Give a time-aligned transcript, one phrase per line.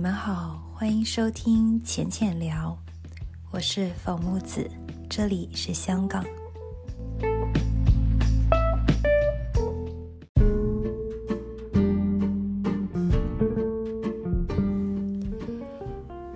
[0.00, 2.74] 你们好，欢迎收听浅浅聊，
[3.50, 4.66] 我是冯木子，
[5.10, 6.24] 这里是香港。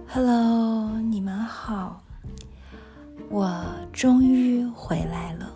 [0.06, 2.04] Hello，你们好，
[3.30, 5.50] 我终于回来了。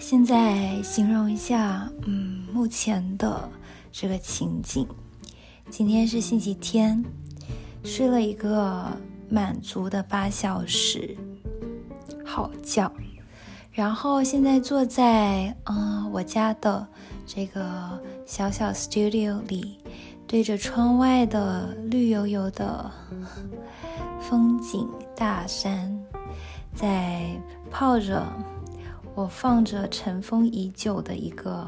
[0.00, 3.48] 现在形容一下，嗯，目前的。
[3.96, 4.84] 这个情景，
[5.70, 7.04] 今天是星期天，
[7.82, 8.86] 睡了一个
[9.28, 11.16] 满足的八小时
[12.24, 12.90] 好觉，
[13.72, 16.86] 然后现在坐在嗯我家的
[17.26, 19.78] 这个小小 studio 里，
[20.26, 22.90] 对着窗外的绿油油的
[24.20, 25.92] 风景大山，
[26.74, 27.24] 在
[27.70, 28.24] 泡着
[29.14, 31.66] 我放着尘封已久的一个。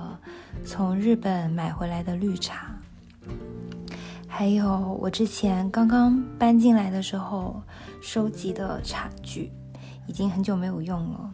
[0.64, 2.74] 从日本买回来的绿茶，
[4.38, 7.58] 还有我之前刚刚搬进来的时候
[8.02, 9.50] 收集的茶具，
[10.06, 11.30] 已经很久没有用了。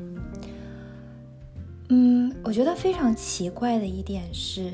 [1.89, 4.73] 嗯，我觉得非常奇怪的一点是，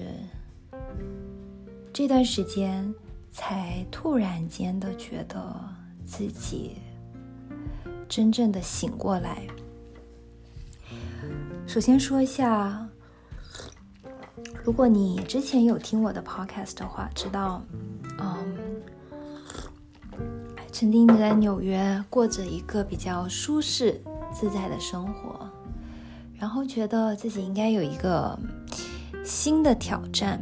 [1.91, 2.95] 这段时间
[3.31, 5.43] 才突然间的觉得
[6.05, 6.77] 自己
[8.11, 9.41] 真正的醒过来。
[11.67, 12.87] 首先说一下。
[14.62, 17.62] 如果你之前有听我的 podcast 的话，知道，
[20.79, 24.01] 曾经在纽约过着一个比较舒适
[24.33, 25.51] 自在的生活，
[26.39, 28.39] 然后觉得自己应该有一个
[29.25, 30.41] 新的挑战，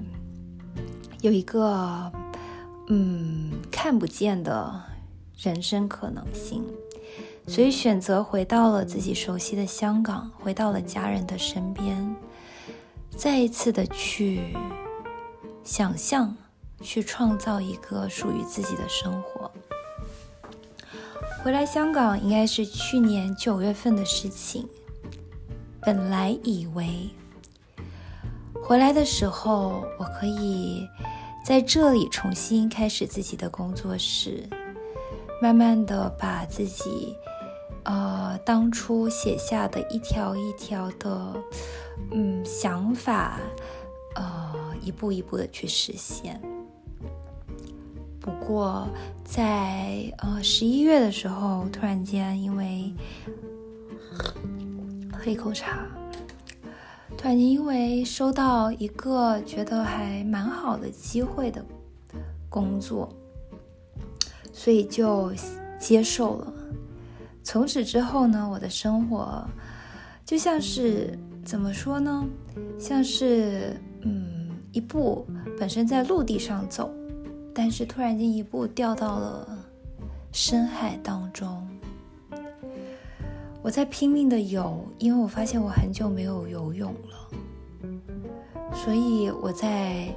[1.23, 2.12] 有一个
[2.89, 4.79] 嗯看不见的
[5.39, 6.62] 人生可能性，
[7.47, 12.14] 所以选择回到了自己熟悉的香港，回到了家人的身边。
[13.17, 14.55] 再一次的去
[15.64, 16.37] 想象，
[16.83, 19.51] 去创造一个属于自己的生活。
[21.46, 24.68] 回来香港应该是去年九月份的事情。
[25.80, 27.08] 本来以为
[28.64, 30.84] 回来的时候，我可以
[31.45, 34.42] 在这里重新开始自己的工作室，
[35.40, 37.14] 慢慢的把自己
[37.84, 41.33] 呃当初写下的一条一条的。
[42.11, 43.39] 嗯，想法，
[44.17, 44.52] 呃，
[44.83, 46.42] 一步一步的去实现。
[48.46, 48.86] 过，
[49.24, 52.92] 在呃十一月的时候，突然间因为
[55.12, 55.86] 喝一口茶，
[57.18, 61.64] 突然间因为收到一个觉得还蛮好的机会的
[62.48, 63.08] 工作，
[64.52, 65.33] 所以就
[65.80, 66.52] 接受了。
[67.42, 69.45] 从此之后呢，我的生活
[70.24, 71.18] 就像是。
[71.46, 72.27] 怎么说呢？
[72.77, 75.24] 像是嗯，一步
[75.57, 76.92] 本身在陆地上走，
[77.58, 79.48] 但是突然间一步掉到了
[80.30, 81.67] 深海当中。
[83.62, 87.90] 我在拼命的游，因为我发现我很久没有游泳了，
[88.74, 90.14] 所以我在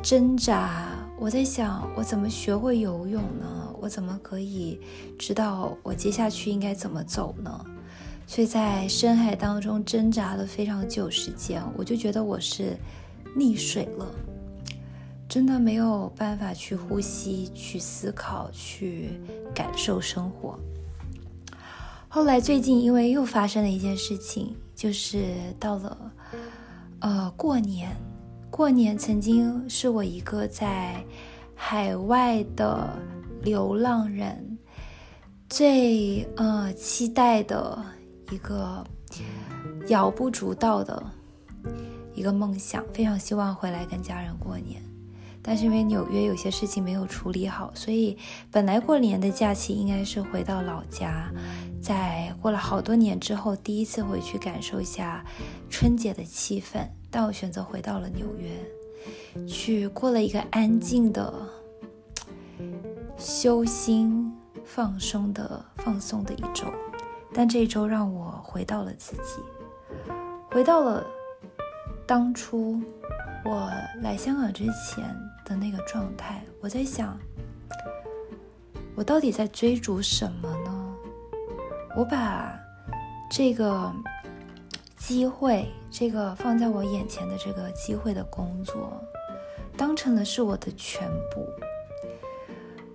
[0.00, 0.92] 挣扎。
[1.18, 3.74] 我在想，我怎么学会游泳呢？
[3.80, 4.80] 我怎么可以
[5.18, 7.64] 知道我接下去应该怎么走呢？
[8.26, 12.76] 所以在深海当中挣扎了非常久时间，我就觉得我是
[13.36, 14.06] 溺水了，
[15.28, 19.20] 真的没有办法去呼吸、去思考、去
[19.54, 20.58] 感受生活。
[22.08, 26.12] 后来最近因为又发生了一件事情，就是到了
[27.00, 27.90] 呃过年，
[28.50, 31.04] 过年曾经是我一个在
[31.54, 32.88] 海外的
[33.42, 34.58] 流浪人
[35.48, 37.84] 最呃期待的。
[38.30, 38.82] 一个
[39.88, 41.00] 遥不足道的
[42.14, 44.82] 一个梦想，非常希望回来跟家人过年，
[45.46, 48.16] 但是因为纽约有些事情没有处理好，所以
[48.50, 51.30] 本来过年的假期应该是回到老家，
[51.82, 55.22] 在过了好多年之后第一次回去感受一下
[55.68, 61.32] 春节的气氛，但我选择回到了纽约，去过了一个安静的
[63.18, 64.32] 修心、
[64.64, 66.64] 放松的放松的一周。
[67.34, 69.42] 但这一周让我回到了自己，
[70.50, 71.04] 回到了
[72.06, 72.80] 当初
[73.44, 73.70] 我
[74.00, 75.04] 来香港之前
[75.44, 76.42] 的那个状态。
[76.60, 77.18] 我在想，
[78.94, 80.94] 我到底在追逐什么呢？
[81.96, 82.58] 我把
[83.30, 83.92] 这个
[84.96, 89.00] 机会，这个放在我眼前的这个机会的工作，
[89.76, 91.46] 当成了是我的全部。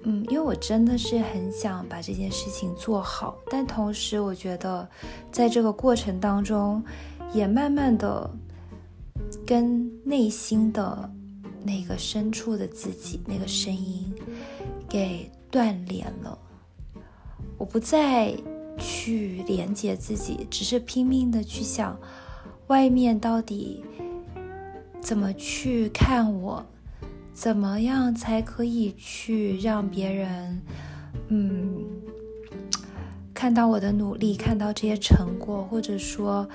[0.03, 4.87] 嗯，因为我真的是很想把这件事情做好，但同时我觉得，
[5.31, 6.83] 在这个过程当中，
[7.33, 8.29] 也慢慢的
[9.49, 11.11] 跟内心的
[11.63, 14.13] 那个深处的自己，那个声音
[14.87, 16.37] 给断联了。
[17.57, 18.31] 我不再
[18.77, 21.99] 去连接自己，只是拼命的去想
[22.67, 23.83] 外面到底
[25.01, 26.63] 怎么去看我，
[27.33, 30.61] 怎么样才可以去让别人，
[31.29, 31.87] 嗯，
[33.33, 36.47] 看到我的努力，看到这些成果，或者说，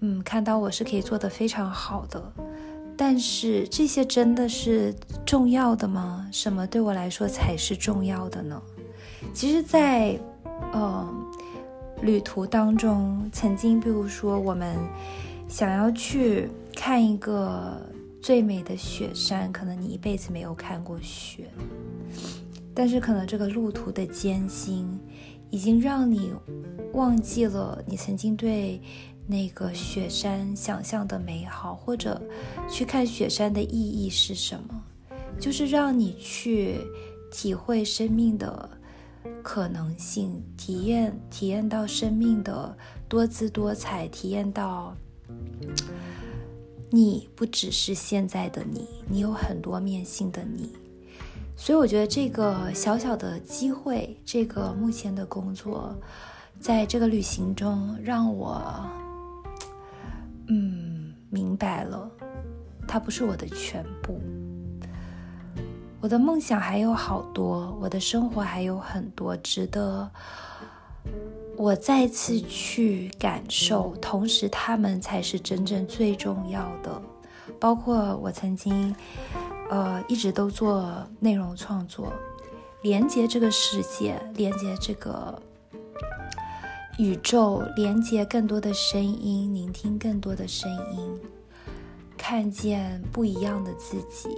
[0.00, 2.32] 嗯，看到我是可以做得非常好的。
[2.98, 4.94] 但是这些真的是
[5.26, 6.26] 重要的吗？
[6.32, 8.60] 什么对我来说才是重要的呢？
[9.34, 10.18] 其实，在
[10.72, 11.06] 呃
[12.00, 14.74] 旅途当中，曾经比如说我们
[15.46, 17.78] 想要去看一个
[18.22, 21.50] 最美的雪山，可能你一辈子没有看过雪，
[22.74, 24.98] 但是可能这个路途的艰辛，
[25.50, 26.32] 已经让你
[26.94, 28.80] 忘记了你曾经对。
[29.28, 32.22] 那个雪山想象的美好，或者
[32.70, 34.82] 去看雪山的意义是什么？
[35.40, 36.78] 就是让你去
[37.30, 38.70] 体会生命的
[39.42, 42.76] 可能性，体验体验到生命的
[43.08, 44.96] 多姿多彩，体验到
[46.88, 50.70] 你不只是现在的你，你有很多面性的你。
[51.56, 55.92] 所以我觉得这个小小的机会，这个目前的工作，
[56.60, 58.88] 在这个旅行中让我。
[60.48, 62.10] 嗯，明白了，
[62.86, 64.20] 它不是我的全部。
[66.00, 70.08] 我的梦想还有好多，我的生活还有很多值得
[71.56, 73.96] 我再次去感受。
[73.96, 77.02] 同时，他们才是真正最重要的。
[77.58, 78.94] 包括我曾经，
[79.70, 82.12] 呃，一直都做内容创作，
[82.82, 85.42] 连接这个世界，连接这个。
[86.98, 91.20] 宇宙连接更多的声音，聆听更多的声音，
[92.16, 94.30] 看见不一样的自己，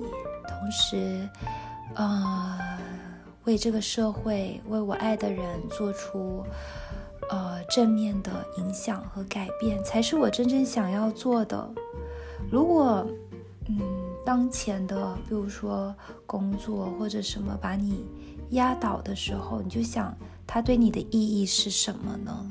[0.48, 1.28] 同时，
[1.94, 2.58] 呃，
[3.44, 6.44] 为这个社会，为我爱的人做出
[7.30, 11.70] 呃正面的影响和改变，才是我真正想要做的。
[12.50, 13.06] 如果，
[13.68, 13.78] 嗯，
[14.26, 15.94] 当前的，比如说
[16.26, 18.04] 工作或者什么把你
[18.50, 20.12] 压倒的时候，你就想。
[20.50, 22.50] 它对你的意义是什么呢？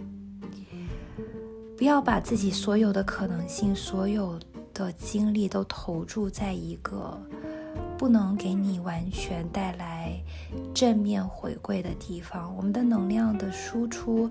[1.75, 4.39] 不要把自己所有的可能性、所有
[4.71, 7.19] 的精力都投注在一个
[7.97, 10.15] 不能给你完全带来
[10.75, 12.55] 正面回馈的地方。
[12.55, 14.29] 我们的能量的输出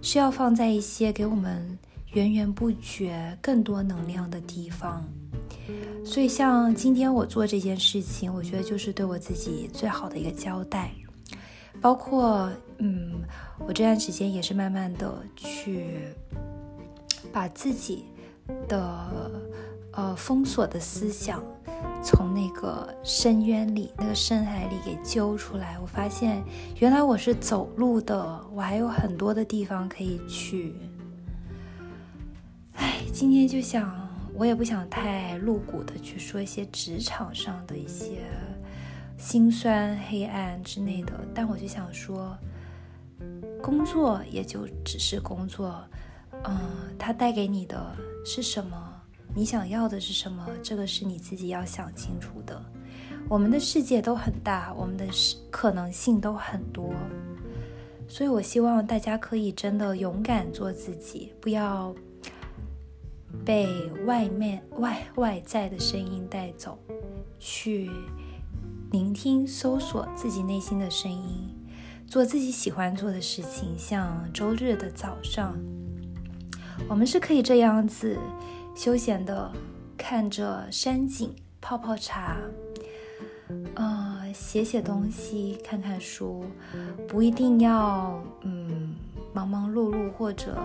[0.00, 1.76] 是要放在一些给我们
[2.12, 5.04] 源源不绝、更多能量的地方。
[6.04, 10.92] 所以，像今天我做这件事情，我觉得就是对我自己最好的一个交代。
[11.80, 13.22] 包括，嗯，
[13.58, 16.08] 我这段时间也是慢慢的去
[17.32, 18.04] 把自己
[18.66, 19.30] 的
[19.92, 21.42] 呃封锁的思想
[22.02, 25.78] 从那个深渊里、那个深海里给揪出来。
[25.80, 26.42] 我发现
[26.78, 30.74] 原来我是走路的，我还有很多的地方可以去。
[32.74, 38.18] 哎，今天就想，我也不想太露骨的去说一些职场上的一些。
[39.18, 42.38] 心酸、黑暗之类的，但我就想说，
[43.60, 45.84] 工作也就只是工作，
[46.44, 46.56] 嗯，
[46.96, 47.94] 它带给你的
[48.24, 49.02] 是什么？
[49.34, 50.46] 你想要的是什么？
[50.62, 52.64] 这个是你自己要想清楚的。
[53.28, 55.04] 我们的世界都很大，我们的
[55.50, 56.94] 可能性都很多，
[58.06, 61.92] 所以我希望大家可以真的勇敢做自己，不要
[63.44, 63.68] 被
[64.06, 66.78] 外面外外在的声音带走，
[67.40, 67.90] 去。
[68.90, 71.54] 聆听、搜索自己内心的声音，
[72.06, 73.78] 做自己喜欢做的事情。
[73.78, 75.54] 像周日的早上，
[76.88, 78.18] 我们是可以这样子
[78.74, 79.52] 休闲的，
[79.98, 82.38] 看着山景，泡泡茶，
[83.74, 86.46] 呃，写写东西，看看书，
[87.06, 88.96] 不一定要嗯
[89.34, 90.56] 忙忙碌碌或者。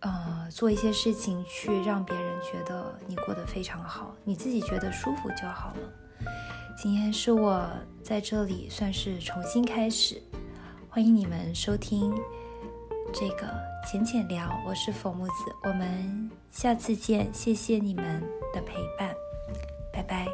[0.00, 5.92] 呃，做一些事情去让别人觉得你过得非常好，你自己觉得舒服就好了。
[6.76, 7.68] 今天是我
[8.02, 10.20] 在这里算是重新开始，
[10.88, 12.12] 欢迎你们收听
[13.12, 13.46] 这个
[13.86, 15.32] 浅浅聊，我是佛木子，
[15.64, 18.20] 我们下次见，谢谢你们
[18.52, 19.14] 的陪伴，
[19.92, 20.26] 拜拜。